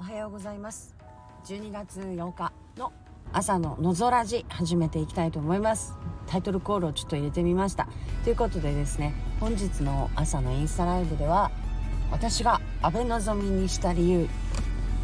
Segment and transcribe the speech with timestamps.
[0.00, 0.94] おはようございます。
[1.44, 2.92] 12月8日の
[3.32, 5.92] 朝ののぞらじ始めていきたいと思います。
[6.28, 7.88] タイトルコールをちょっと入れてみました。
[8.22, 11.50] ということでですね本日の朝のインスタライブでは
[12.12, 14.28] 私が安倍のぞみにした理由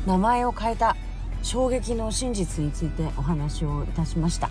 [0.07, 0.96] 名前を変えた
[1.42, 4.48] 衝撃の真実についてお話をいたしました。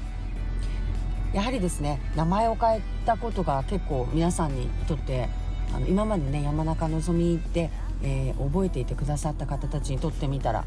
[1.32, 5.30] やはりですね名前を変えたことが結構皆さんにとって
[5.74, 7.70] あの今までね山中のぞみって
[8.04, 10.66] えー、覚えていてくださった方たちにとってみたら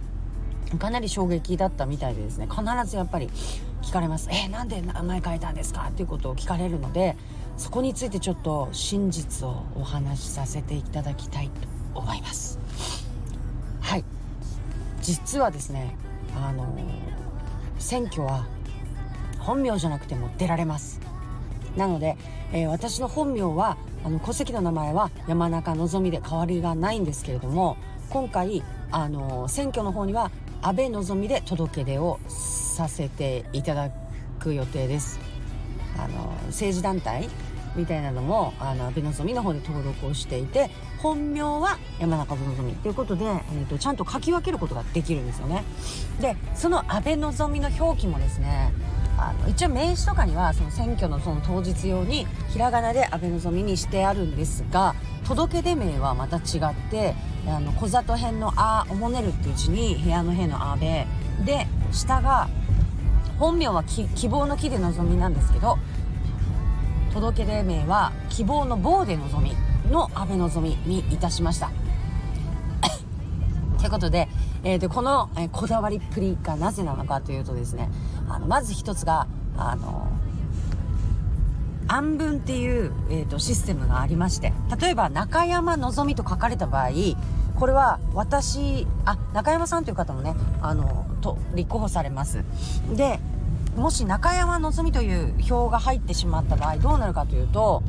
[0.78, 3.30] かなり衝撃だったみたいでですね必ずやっぱり
[3.82, 7.16] 聞かれます「えー、なんで名前変えたんですか?」っていうことを聞かれるので
[7.56, 11.52] そこについてちょっと真実をお話しさせていただきたいと
[11.98, 12.58] 思います。
[13.80, 14.04] はい。
[15.00, 15.96] 実はですね
[16.36, 16.66] あの、
[17.78, 18.44] 選挙は
[19.38, 21.00] 本名じゃなくても出られます。
[21.78, 22.18] なので、
[22.52, 27.76] えー、私の本名はあの戸籍の名前は山中のぞみで変わりがないんですけれども
[28.08, 30.30] 今回あの選挙の方には
[30.62, 33.90] 安倍のぞみで届け出をさせていただ
[34.38, 35.18] く予定です。
[35.98, 37.28] あの政治団体
[37.74, 45.64] みたいなのもあの安倍のぞみの方で登録をしていて本名は山中のぞみということで、えーと、ちゃんと書き分けることができるんですよね。
[46.20, 48.72] でその安倍のぞみの表記もですね
[49.18, 54.94] あの一応名刺とかにはその選挙のその当日用にひらがなで安倍のみにしてあるんですが
[55.26, 57.14] 届け出名はまた違って
[57.48, 61.06] あの小里編の「あ」「おもねる」っていう字に部屋の「へ」の「安倍
[61.44, 62.48] で下が
[63.38, 65.78] 本名は希望の木で望みなんですけど
[67.12, 69.56] 届け出名は希望の棒で望み
[69.90, 71.70] の安倍望みにいたしました。
[73.78, 74.28] ということで、
[74.64, 77.88] えー、でこの、えー、こだわりっぷりがなぜなのかというとですね
[78.28, 79.26] あのまず一つが
[79.56, 80.08] あの
[81.88, 86.90] 暗文っていう、えーと、システムがありまして例えば中山のぞみと書かれた場合
[87.54, 92.44] これは私あ中山さんという方もねあのと立候補されます。
[92.94, 93.18] で
[93.76, 97.82] もし中山のぞみという票が入ってしまった場合どうなるかというと、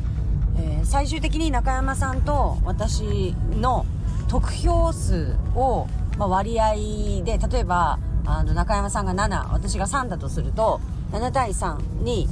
[0.57, 3.85] えー、最終的に中山さんと私の
[4.27, 5.87] 得票数を、
[6.17, 6.73] まあ、割合
[7.23, 12.27] で例えばあの中山さんが7私が3だとすると7対3に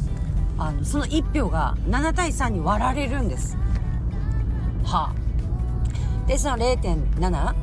[0.57, 3.57] あのその1票が7対3に割られるんです。
[4.83, 6.27] はあ。
[6.27, 7.55] でその0.7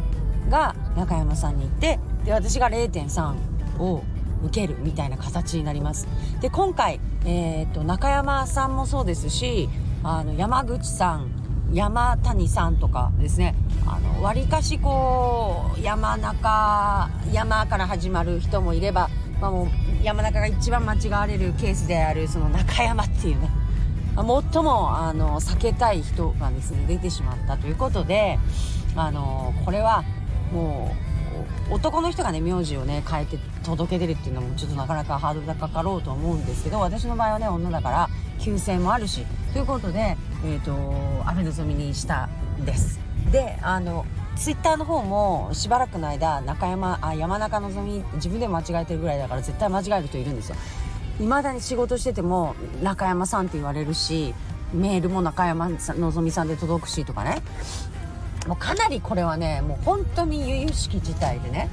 [0.49, 3.35] が中山さんに行ってで私が0.3
[3.79, 4.03] を
[4.45, 6.09] 受けるみたいな形になります。
[6.41, 9.69] で今回、えーと、中山さんもそうですし
[10.03, 11.42] あの山口さん
[11.73, 13.55] 山谷さんとかですね。
[13.87, 19.09] あの割かしこう山中山から始まる人もいれば、
[19.41, 19.69] まあ、もう
[20.05, 23.51] 山中が一番間違われるケースであるその中山っていうね。
[24.15, 24.25] 最
[24.63, 28.39] もあの避けたい人がですね出てしまったということで
[28.95, 30.05] あのこれは
[30.53, 30.95] も
[31.71, 38.09] う男の人がね名字をね変えて届け出るっていうのもちょっとなかなかハードルがかかろうと思うんですけど私の場合はね女だから
[38.39, 42.29] 旧姓もあるしということで、えーと、と雨望みにした
[42.61, 43.01] んです。
[43.31, 44.05] であの
[44.37, 50.57] ツイッターの方もしばらくの間中山あ山中のぞみ自分で間違えてるぐらいだから絶対間違える人いるんですよ。
[51.21, 54.35] いまだに仕事してても中山さんって言われるし
[54.73, 57.43] メールも中山のぞみさんで届くしとかね。
[58.47, 61.69] もうかなりこれはねもう本当に由々しき事態でね。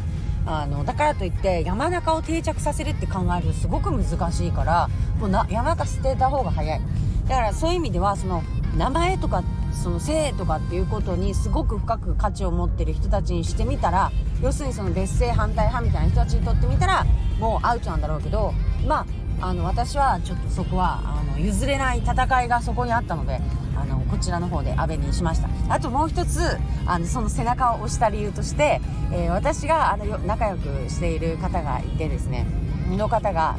[0.46, 6.81] あのだからといって山中を定着させるって考えるとすごく難しいからもうな山中捨てた方が早い。
[7.28, 8.44] だからそういう意味ではその
[8.78, 17.06] 名前とかその性とかっていうことにすごく深く価値を持ってる人たちにしてみたら要するにその別姓反対派みたいな人たちにとってみたら
[17.40, 18.53] もうアウトなんだろうけど
[18.88, 19.06] ま
[19.41, 23.40] ああの私はちょっとそこはあの譲れない戦いがそこにあったので
[23.75, 25.47] あのこちらの方で安倍にしました。
[25.74, 26.41] あともう一つ
[26.85, 28.81] あのその背中を押した理由として、
[29.13, 32.46] えー、私があの仲良くしている方がいてですね
[32.90, 33.56] の方が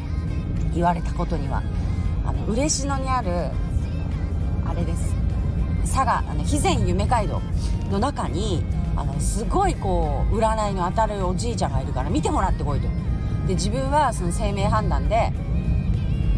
[0.74, 1.62] 言われたことには
[2.26, 3.50] あの嬉野にある
[4.70, 5.12] あれです。
[5.82, 7.42] 佐賀あの肥前夢街道
[7.90, 8.62] の中に
[8.94, 12.86] あのすごいこう占いの当たるおじいちゃんがいるから見てもらってこいと。
[13.48, 15.32] で自分はその生命判断で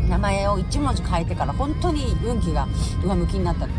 [0.09, 2.67] 名前を1文字変えてから本当に運気が
[3.05, 3.75] 上向きになったって。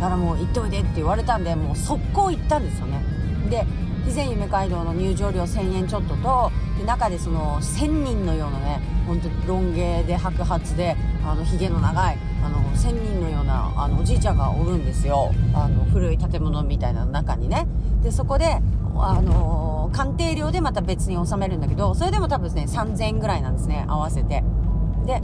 [0.00, 3.04] だからもう行っておいでって言われたんでもう速攻行ったんですよね。
[3.50, 3.66] で
[4.04, 15.32] 肥前夢街道の入場料1000円ちょっととで中でその1000人のようなね本当ロン毛で白髪であの髭の長いあの仙人のようなあのおじいちゃんがおるんですよ。
[15.54, 17.66] あの古い建物みたいな中にね。
[18.02, 18.58] でそこで
[18.96, 24.42] あの鑑定料でまた別に納めるんだけどそれでも多分ですね3000円ぐらいなんですね合わせて。
[25.06, 25.22] で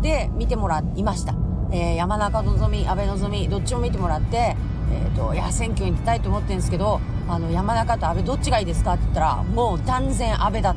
[0.00, 1.34] で見てもらいました、
[1.70, 4.56] えー、山中のぞみ安倍のぞみどっちも見てもらって
[4.92, 10.76] えーと、いや選挙に出たいと思ってるんですけどあの山中と安倍どっちがいいですかって言ったらもう断然安倍だ。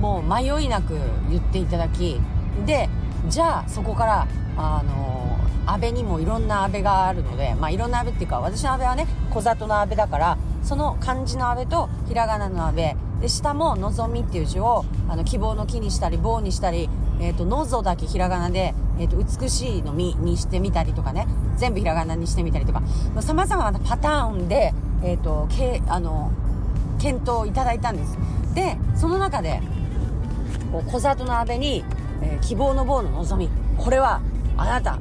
[0.00, 0.98] もう迷いなく
[1.30, 2.20] 言っていただき
[2.66, 2.88] で
[3.28, 4.26] じゃあそこから
[4.56, 12.96] あの安倍にもいろんな安倍があるので、まあ、いろんな安倍っていうか私の安倍はね小里の安倍だからその漢字の安倍とひらがなの安倍。
[13.20, 16.90] で下も「のぞみ」っていう字をあの希望の木にしたり棒にしたり
[17.20, 21.28] 「えーと、のぞ」だけひらがなで、えーと、美しいの「み」にしてみたりとかね。
[21.56, 22.82] 全部ひらがなにしてみたりとか。
[23.20, 26.32] さまざまなパターンで、えーと、けあの
[26.98, 28.18] 検討いただいたんです。
[28.54, 29.62] でその中で
[30.72, 31.84] こう小里の安倍に、
[32.22, 33.48] えー、希望の棒ののぞみ。
[33.78, 34.20] これは
[34.62, 34.98] あなた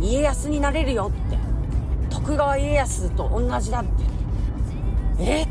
[0.00, 1.38] 家康になれるよって。
[2.10, 3.90] 徳川家康と同じだって。
[5.18, 5.46] え？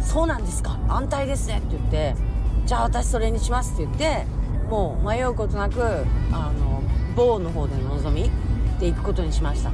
[0.00, 0.78] そうなんですか？
[0.88, 2.16] 安泰ですねって言って。
[2.64, 4.26] じゃあ私それにしますって言って
[4.70, 5.82] もう迷うことなく
[6.32, 6.82] あの
[7.14, 8.30] 某の方で望み
[8.78, 9.70] で行くことにしました。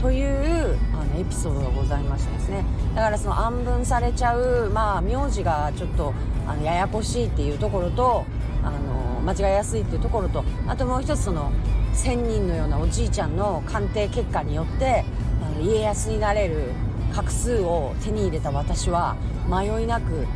[0.00, 2.64] というあのエピソードがございましてですね。
[2.94, 6.14] だからその暗分されちゃうまあ名字がちょっと
[6.46, 8.24] あのややこしいっていうところと
[8.62, 8.78] あの
[9.28, 11.52] 間違いやすいっていうところとあともう一つその
[11.92, 15.04] 1000人のようなおじいちゃんの鑑定結果によって
[15.42, 16.70] あの家康になれる
[17.12, 19.16] 画数を手に入れた私は
[19.46, 20.26] 迷いなく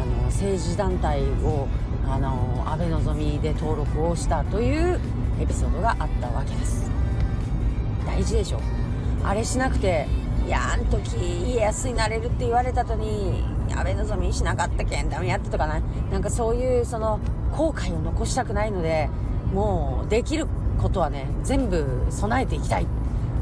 [0.00, 1.68] あの政治団体を
[2.06, 4.98] あの安倍のぞみで登録をしたという
[5.40, 6.90] エピソードがあったわけです。
[8.06, 8.60] 大事でしょ
[9.22, 10.06] あれしなくて
[10.46, 15.80] いやあん時家康になれるって言われた後に安倍のぞみしなかったけんダメやってとかな
[16.10, 17.20] なんかそういうその
[17.52, 19.08] 後悔を残したくないので
[19.52, 20.46] もうできる
[20.80, 22.86] ことはね全部備えていきたいっ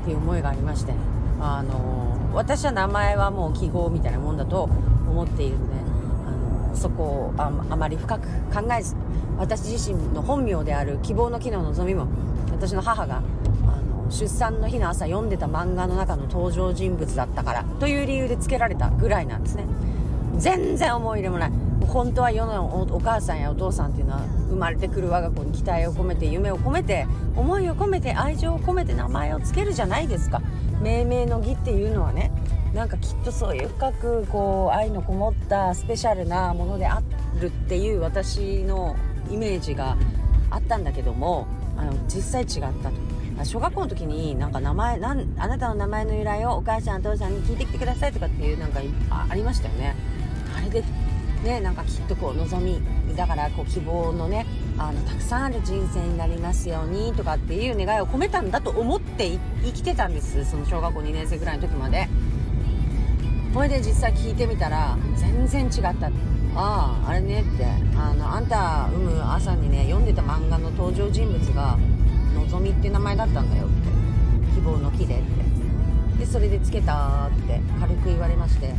[0.04, 0.92] ていう思いがありまして
[1.40, 5.74] あの私は名前はもう記号みたいなもんだと思っているので
[6.26, 8.94] あのそこをああまり深く考えず
[9.38, 12.06] 私自身の本名である希望の木の望みも
[12.50, 13.20] 私の母があ
[13.80, 19.66] の出産の日の朝読んでた漫画の中の登場人物だったからという理由で付けられたぐらいなんですね。
[20.38, 21.52] 全然思い入れもない。
[21.86, 27.06] 本当は世のお母さんやお父さんっていうのは生まれてくる我が子に期待を込めて夢を込めて
[27.36, 30.40] 思いを込めて愛情を込めて名前を付けるじゃないですか
[30.82, 32.30] 命名の儀っていうのはね
[32.74, 37.02] なんかきっとそういう深くこう愛のこもったスペシャルなものであ
[37.40, 38.96] るっていう私の
[39.30, 39.96] イメージが
[40.50, 41.46] あったんだけども
[41.76, 43.16] あの実際違ったと。
[43.44, 48.80] 小学校の時になんか名前なんあなたの名前の由来をお母さんお父さんに聞いてきてくださいとかっていうなんか
[49.10, 49.94] ありましたよね
[50.56, 50.82] あれで
[51.42, 52.80] ねなんかきっとこう望み
[53.16, 54.46] だからこう希望のね
[54.78, 60.44] あのたくさんある人生になりますようにとかっていう願いを込めたんだと思って生きてたんです。
[60.44, 62.08] その小学校2年生ぐらいの時まで。
[63.54, 66.08] これで実際聞いてみたら全然違った。
[66.08, 67.64] あああれねって。
[67.96, 71.78] あのあんた産む朝にね読んでた漫画の登場人物が
[72.34, 74.54] のぞみって名前だったんだよって。
[74.54, 75.24] 希望の木でって。
[76.18, 78.74] でそれでつけたって軽く言われまして。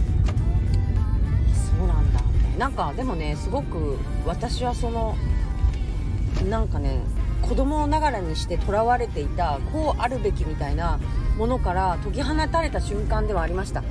[1.77, 2.19] そうなんだ。
[2.57, 5.15] なんかでもねすごく私はその
[6.49, 6.99] なんかね
[7.41, 10.99] 子供ながらにしてとらわれていたこうあるべきみたいな
[11.37, 13.83] ものから解き放たれた瞬間ではありました。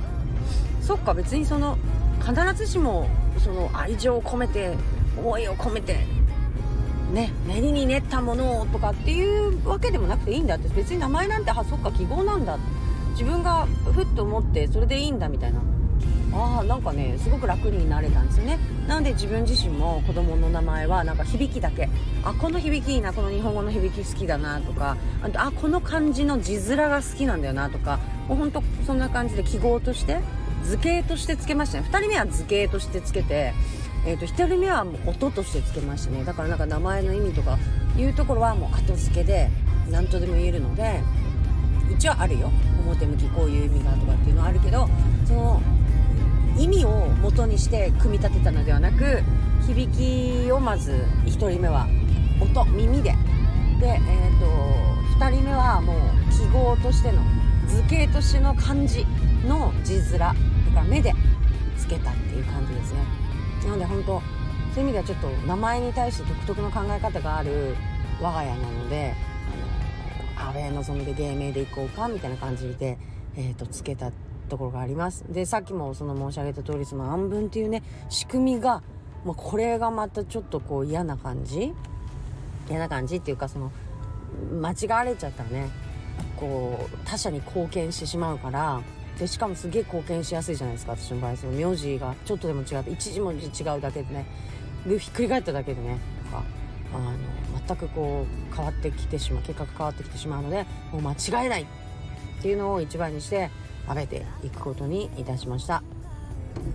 [0.81, 1.77] そっか別にその
[2.19, 4.75] 必ずしもその愛情を込めて
[5.17, 6.05] 思いを込めて
[7.13, 10.67] ね練りに練ったものをとかっていうわけでもなくていいんだって。
[10.75, 12.57] 別に名前なんてあそっか記号なんだ。
[13.11, 15.61] 自分がふっと思ってそれでいいんだみたいな。
[16.37, 18.59] ああなんかねすごく楽になれたんですよね。
[18.87, 21.89] なので自分自身も子供の名前はなんか響きだけ。
[22.23, 24.97] あこの響きいいなこの日本語の響き好きだなとか。
[25.23, 27.99] あとあこの漢字の字面が好きなんだよなとか。
[28.27, 30.19] もうほんとそんな感じで記号として
[30.65, 31.87] 図形としてつけましたね。
[31.89, 33.53] 2人目は図形としてつけて
[34.05, 36.23] えーと、1人目はもう音としてつけましたね。
[36.23, 37.57] だからなんか名前の意味とか
[37.97, 39.49] いうところはもう後付けで
[39.89, 41.01] 何とでも言えるので
[41.93, 42.49] 一応あるよ。
[42.87, 44.87] 表向きこういう意味がとかっていうのはあるけど
[45.25, 45.61] その
[46.57, 49.21] 意味を元にして組み立てたのではなく
[49.67, 50.91] 響きをまず
[51.25, 51.87] 1人目は
[52.41, 53.15] 音耳で。
[53.79, 54.45] で、えーと、
[55.19, 55.97] 2人目はもう
[56.31, 57.21] 記号としての
[57.67, 59.05] 図形としての漢字
[59.45, 60.35] の字面だ
[60.73, 61.13] か目で
[61.77, 62.99] つけたっていう感じですね。
[63.65, 64.21] なので本当
[64.73, 67.75] そういう意味ではちょっと名前に対して独特の考え方がある
[68.21, 69.13] 我が家なので
[70.37, 72.97] あの安倍望みで芸名でいこうかみたいな感じで、
[73.35, 74.11] えーと、とつけた
[74.47, 75.25] ところがあります。
[75.29, 78.81] でさっきもその申し上げた通りその暗分っていうね仕組みが、
[79.25, 81.73] まあ、これがまたちょっとこう嫌な感じ？
[82.69, 83.71] 嫌な感じっていうかその
[84.51, 85.69] 間違われちゃったらね
[86.35, 88.81] こう他者に貢献してしまうから
[89.17, 91.37] でしかもすげえ貢献しやすいじゃないですか私の場合。
[91.37, 94.25] その名字がちょっとでも違って一字文字違うだけでね
[94.85, 96.43] でひっくり返っただけでねとか
[96.93, 97.13] あの
[97.67, 101.65] 全くこう変わってきてしまう結果が変わってきてしまうのでもう間違えないっ
[102.41, 103.49] ていうのを一番にして
[103.87, 105.81] 食べていくことにいたしました。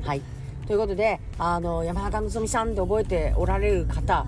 [0.03, 0.23] はい。
[0.67, 4.27] ということであの山中のぞみさんで覚えておられる方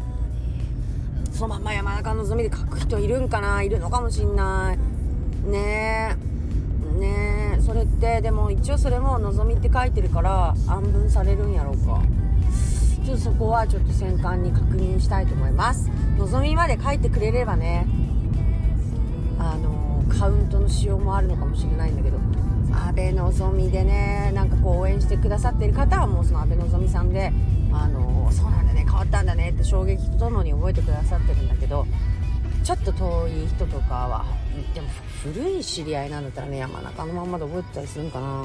[1.33, 3.63] そのまんま山中のぞみで書く人いるんかな？
[3.63, 4.79] いるのかもしんない。
[5.49, 6.17] ね
[6.97, 7.01] え。
[7.01, 7.61] ねえ。
[7.61, 12.03] それってでも一応それも「のぞみ」って書いてるから暗分されるんやろうか。
[13.05, 15.91] ちょっとそこはちょっと戦艦に確認したいと思います。
[16.17, 17.87] のぞみまで書いてくれればね
[19.39, 22.19] あのカウントの仕様もあるのかもしれないんだけど
[22.75, 27.33] 安倍のぞみでねなんかこう応援してくださってる方はもうその安倍のぞみさんで
[27.73, 31.87] あのそうなんだね変わったんだねって衝撃とともに覚えてくださってるんだけど
[32.63, 34.25] ちょっと遠い人とかは
[34.75, 34.89] でも
[35.23, 38.45] 古い知り合いなんだったらね山中のまんまで覚えてたりするんかな。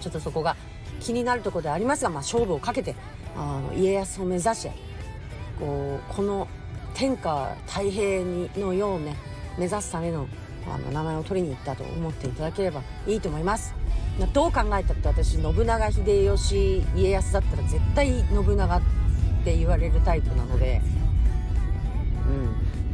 [0.00, 0.56] ちょっとそこが
[1.00, 2.94] 気になるところでありますが、まあ、勝負をかけて
[3.36, 4.72] あの家康を目指して
[5.58, 6.48] こうこの
[6.94, 9.16] 天下太平にの世をね
[9.58, 10.28] 目指すための
[10.66, 13.74] あの名前を取りに行ったと思っていただければいいと思います。
[14.32, 18.82] どう考えたって私信長秀吉家康だったら絶対信長っ
[19.44, 20.80] て言われるタイプなので。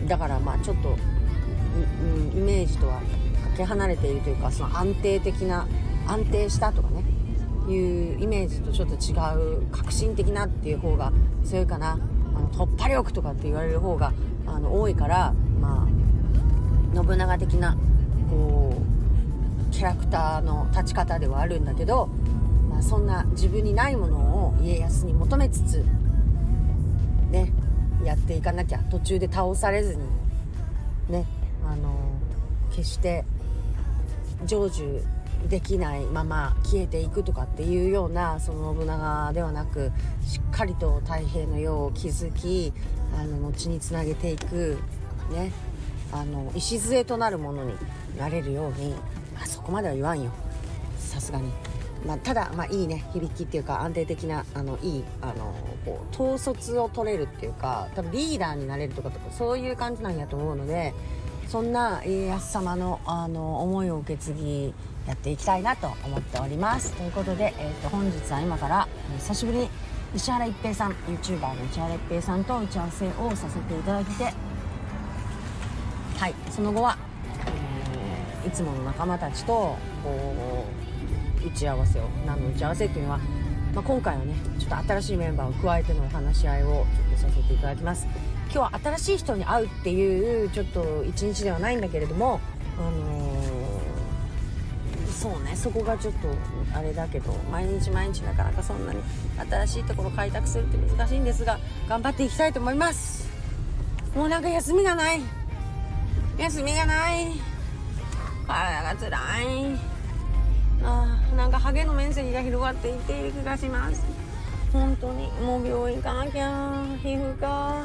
[0.01, 0.07] うん。
[0.07, 3.03] だからまあちょっと、うん、イメージとはか
[3.57, 5.67] け離れているというかその安定的な
[6.07, 7.05] 安定したとかね。
[7.69, 9.13] いうイメージとちょっと違
[9.57, 11.13] う革新的なっていう方が
[11.45, 11.93] 強いかな。
[11.93, 11.97] あ
[12.39, 14.13] の突破力とかって言われる方が
[14.47, 16.06] あの多いからまあ
[16.97, 17.77] 信長的な
[18.31, 18.75] こ
[19.71, 22.09] うキャラクターの立ち方ではあるんだけど、
[22.71, 25.85] まあ、そんな自分にないものを家康に求めつつ
[27.31, 27.53] ね
[28.03, 30.03] やっていかなきゃ途中で倒されずに
[31.11, 31.27] ね
[31.67, 31.95] あの
[32.71, 33.25] 決して
[34.47, 35.03] 成就
[35.49, 39.93] できないまま消えていくとかっていうようなその信長ではなく
[40.27, 42.73] しっかりと太平の世を築き
[43.17, 44.79] あの後につなげていく
[45.31, 45.53] ね。
[46.13, 47.75] あの礎となるものに
[48.19, 48.91] なれるように、
[49.35, 50.31] まあ、そこまでは言わんよ。
[50.99, 51.51] さすがに、
[52.07, 53.05] まあ、ただ、まあ、いいね。
[53.13, 60.95] 響きっていうか安定的なあのいいあのこう統率を取れるっていうか多分リーダーになれるとかとかそういう感じなんやと思うので
[61.49, 64.75] そんな家康様のあの思いを受け継ぎ
[65.07, 66.93] やっていきたいなと思っております。
[66.95, 69.71] ということで、えーと、本日は今から、久しぶりに
[70.15, 74.33] 石原一平さん YouTuber の石原一平さんと打ち合わせをさせていただいて
[76.19, 76.35] はい。
[76.51, 76.97] その後は、
[78.43, 79.53] えー、いつもの仲間たちと
[80.03, 80.65] こ
[81.45, 83.19] う打ち合わせを何の打ち合わせっていうのは、
[83.75, 88.07] まあ、今回はねちょっと新しいメンバーを加えての話し合いをちょっとさせていただきます。
[88.47, 92.41] 今日は新しい人に会うっていうちょっと一日ではないんだけれども
[92.79, 96.29] あのー、そうねそこがちょっと
[96.73, 99.03] あれだけど毎日毎日なかなかそんなに
[99.51, 101.59] 新しいところ開拓するって難しいんですが
[101.89, 103.29] 頑張っていきたいと思います。
[104.15, 105.21] もうなんか休みがない。
[106.39, 107.33] 休みがない。
[108.47, 109.79] 体がつらい。
[110.83, 114.03] あなんかハゲの面積が広がっていっている気がします。
[114.73, 116.85] 本当にもう病院行かなきゃ。
[117.03, 117.85] 皮膚科。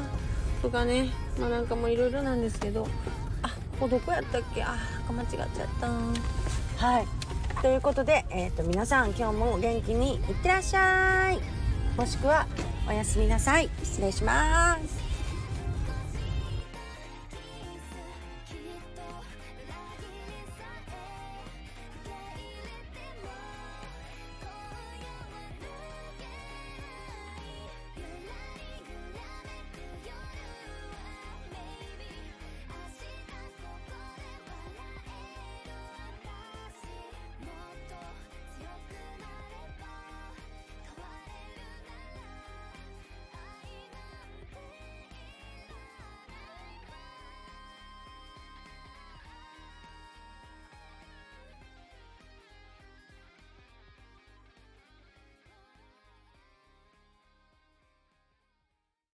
[0.60, 1.10] とかね。
[1.40, 2.86] まあなんかもういろいろなんですけど。
[3.42, 3.48] あ
[3.80, 4.62] ここどこやったっけ？
[4.62, 4.76] あ
[5.10, 5.48] 間違っちゃっ
[5.80, 5.88] た。
[6.86, 7.06] はい。
[7.60, 11.40] ということで、えーと、と皆さん今日も元気にいってらっしゃい。
[11.96, 12.46] もしくは
[12.88, 13.68] おやすみなさい。
[13.82, 15.01] 失礼します。